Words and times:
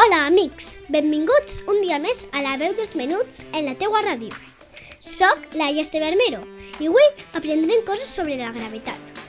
Hola, 0.00 0.22
amics! 0.28 0.78
Benvinguts 0.88 1.58
un 1.68 1.82
dia 1.82 1.98
més 2.00 2.22
a 2.32 2.40
la 2.40 2.54
veu 2.56 2.72
dels 2.72 2.94
menuts 2.96 3.42
en 3.52 3.66
la 3.66 3.74
teua 3.76 4.00
ràdio. 4.06 4.32
Soc 4.96 5.58
Laia 5.60 5.82
Estevermero 5.84 6.40
i 6.80 6.88
avui 6.88 7.04
aprendrem 7.36 7.82
coses 7.84 8.08
sobre 8.08 8.38
la 8.40 8.48
gravetat. 8.54 9.20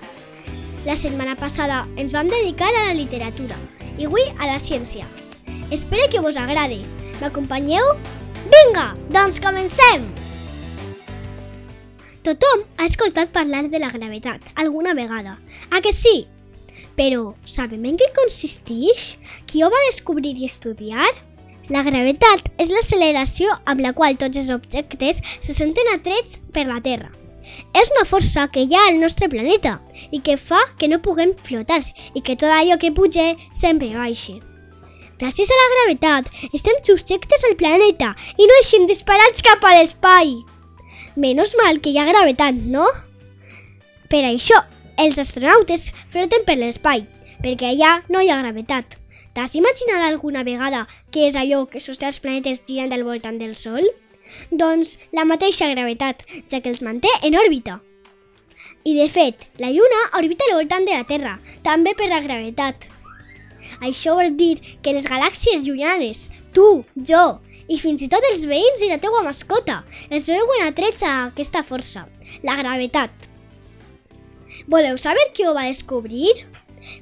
La 0.87 0.95
setmana 0.95 1.35
passada 1.35 1.81
ens 1.99 2.15
vam 2.15 2.31
dedicar 2.31 2.71
a 2.71 2.85
la 2.87 2.95
literatura 2.95 3.59
i 3.97 4.07
avui 4.07 4.23
a 4.31 4.47
la 4.47 4.63
ciència. 4.63 5.03
Espero 5.75 6.07
que 6.07 6.23
vos 6.23 6.39
agradi. 6.39 6.85
M'acompanyeu? 7.19 7.91
Vinga, 8.47 8.93
doncs 9.11 9.43
comencem! 9.43 10.07
Tothom 12.23 12.63
ha 12.77 12.87
escoltat 12.87 13.35
parlar 13.35 13.65
de 13.67 13.83
la 13.83 13.91
gravetat 13.91 14.53
alguna 14.55 14.95
vegada, 14.95 15.35
a 15.67 15.83
que 15.83 15.91
sí? 15.91 16.21
Però 16.97 17.33
sabem 17.47 17.85
en 17.89 17.97
què 17.99 18.09
consisteix? 18.15 19.15
Qui 19.47 19.63
ho 19.63 19.69
va 19.71 19.87
descobrir 19.87 20.35
i 20.37 20.47
estudiar? 20.49 21.07
La 21.71 21.85
gravetat 21.87 22.49
és 22.59 22.71
l'acceleració 22.73 23.53
amb 23.69 23.83
la 23.85 23.93
qual 23.95 24.17
tots 24.19 24.37
els 24.41 24.51
objectes 24.51 25.21
se 25.39 25.55
senten 25.55 25.87
atrets 25.93 26.41
per 26.51 26.65
la 26.67 26.81
Terra. 26.83 27.11
És 27.73 27.89
una 27.95 28.05
força 28.05 28.47
que 28.53 28.65
hi 28.65 28.75
ha 28.75 28.85
al 28.89 28.99
nostre 29.01 29.29
planeta 29.31 29.77
i 30.11 30.19
que 30.25 30.37
fa 30.37 30.59
que 30.77 30.89
no 30.91 31.01
puguem 31.05 31.33
flotar 31.47 31.81
i 32.13 32.21
que 32.21 32.35
tot 32.35 32.51
allò 32.51 32.77
que 32.81 32.93
puja 32.95 33.31
sempre 33.55 33.93
baixi. 33.95 34.41
Gràcies 35.21 35.51
a 35.53 35.57
la 35.57 35.69
gravetat 35.75 36.29
estem 36.49 36.79
subjectes 36.85 37.45
al 37.47 37.55
planeta 37.57 38.11
i 38.37 38.47
no 38.49 38.59
eixim 38.61 38.87
disparats 38.89 39.45
cap 39.45 39.63
a 39.63 39.75
l'espai. 39.77 40.35
Menys 41.15 41.53
mal 41.59 41.79
que 41.79 41.93
hi 41.93 41.99
ha 42.01 42.07
gravetat, 42.09 42.57
no? 42.73 42.87
Per 44.11 44.23
això, 44.27 44.57
els 45.01 45.17
astronautes 45.17 45.87
floten 46.13 46.43
per 46.45 46.55
l'espai, 46.59 47.05
perquè 47.41 47.71
allà 47.71 47.91
no 48.13 48.21
hi 48.21 48.29
ha 48.29 48.37
gravetat. 48.41 48.97
T'has 49.33 49.55
imaginat 49.57 50.03
alguna 50.05 50.43
vegada 50.45 50.83
què 51.13 51.25
és 51.29 51.37
allò 51.39 51.63
que 51.71 51.81
sosté 51.81 52.05
els 52.09 52.19
planetes 52.21 52.61
girant 52.67 52.93
al 52.93 53.05
voltant 53.07 53.39
del 53.41 53.55
Sol? 53.55 53.87
Doncs 54.51 54.97
la 55.17 55.25
mateixa 55.25 55.71
gravetat, 55.71 56.21
ja 56.51 56.59
que 56.61 56.69
els 56.69 56.83
manté 56.85 57.09
en 57.23 57.37
òrbita. 57.39 57.79
I 58.85 58.93
de 58.97 59.07
fet, 59.09 59.47
la 59.57 59.71
Lluna 59.73 60.01
orbita 60.19 60.45
al 60.49 60.59
voltant 60.59 60.85
de 60.85 60.97
la 60.99 61.07
Terra, 61.09 61.37
també 61.65 61.95
per 61.97 62.09
la 62.11 62.21
gravetat. 62.21 62.85
Això 63.81 64.13
vol 64.19 64.35
dir 64.37 64.59
que 64.83 64.93
les 64.93 65.07
galàxies 65.09 65.65
llunyanes, 65.65 66.29
tu, 66.53 66.83
jo 66.95 67.25
i 67.71 67.79
fins 67.79 68.03
i 68.03 68.09
tot 68.11 68.25
els 68.29 68.45
veïns 68.49 68.81
i 68.83 68.91
la 68.91 68.99
teua 69.01 69.23
mascota 69.23 69.81
es 70.09 70.27
veuen 70.27 70.67
atrets 70.67 71.05
a 71.07 71.17
aquesta 71.31 71.63
força, 71.63 72.05
la 72.43 72.57
gravetat. 72.59 73.30
Voleu 74.67 74.97
saber 74.97 75.31
qui 75.33 75.45
ho 75.45 75.53
va 75.57 75.67
descobrir? 75.69 76.31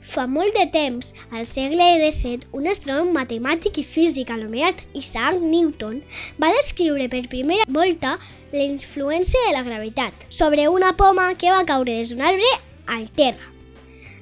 Fa 0.04 0.26
molt 0.28 0.56
de 0.58 0.66
temps, 0.74 1.14
al 1.32 1.46
segle 1.48 1.86
XVII, 2.02 2.50
un 2.56 2.68
astrònom 2.68 3.14
matemàtic 3.16 3.80
i 3.80 3.86
físic 3.88 4.32
anomenat 4.34 4.82
Isaac 4.98 5.40
Newton 5.40 6.02
va 6.42 6.52
descriure 6.58 7.08
per 7.12 7.30
primera 7.32 7.68
volta 7.70 8.18
la 8.52 8.66
influència 8.66 9.46
de 9.48 9.54
la 9.56 9.64
gravetat 9.64 10.28
sobre 10.30 10.68
una 10.68 10.92
poma 10.98 11.32
que 11.40 11.54
va 11.54 11.64
caure 11.70 11.96
des 11.96 12.12
d'un 12.12 12.26
arbre 12.26 12.52
al 12.88 13.08
terra. 13.16 13.56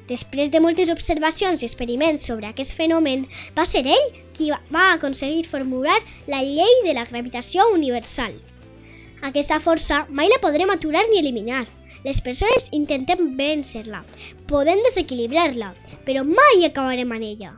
Després 0.07 0.51
de 0.53 0.61
moltes 0.63 0.91
observacions 0.93 1.61
i 1.61 1.67
experiments 1.67 2.29
sobre 2.29 2.47
aquest 2.47 2.77
fenomen, 2.77 3.25
va 3.57 3.65
ser 3.67 3.83
ell 3.83 4.05
qui 4.37 4.51
va 4.71 4.91
aconseguir 4.93 5.43
formular 5.49 5.97
la 6.31 6.43
llei 6.45 6.83
de 6.85 6.93
la 6.95 7.03
gravitació 7.09 7.65
universal. 7.73 8.37
Aquesta 9.27 9.59
força 9.59 10.05
mai 10.07 10.29
la 10.31 10.39
podrem 10.39 10.69
aturar 10.71 11.03
ni 11.09 11.19
eliminar. 11.19 11.65
Les 12.05 12.19
persones 12.21 12.69
intentem 12.75 13.31
vèncer-la, 13.37 14.03
podem 14.49 14.83
desequilibrar-la, 14.85 15.73
però 16.05 16.23
mai 16.27 16.65
acabarem 16.67 17.11
en 17.17 17.25
ella. 17.31 17.53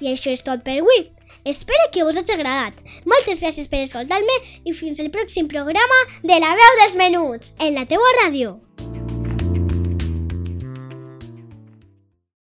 I 0.00 0.12
això 0.12 0.32
és 0.34 0.44
tot 0.46 0.64
per 0.66 0.78
avui. 0.80 1.08
Espero 1.44 1.90
que 1.92 2.04
us 2.04 2.16
hagi 2.16 2.32
agradat. 2.32 2.78
Moltes 3.04 3.42
gràcies 3.44 3.68
per 3.68 3.82
escoltar-me 3.84 4.38
i 4.64 4.72
fins 4.72 5.00
al 5.00 5.12
pròxim 5.12 5.50
programa 5.50 6.00
de 6.22 6.40
La 6.40 6.54
veu 6.56 6.80
dels 6.80 6.96
menuts 6.96 7.52
en 7.60 7.74
la 7.76 7.88
teua 7.90 8.16
ràdio. 8.22 8.58